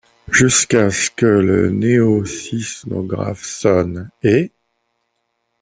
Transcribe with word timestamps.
Jusqu’à 0.31 0.89
ce 0.89 1.11
que 1.11 1.27
le 1.27 1.69
noésismographe 1.69 3.43
sonne, 3.45 4.09
hé... 4.23 4.51